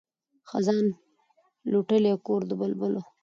[0.49, 0.85] خزان
[1.71, 3.01] لوټلی کور د بلبلو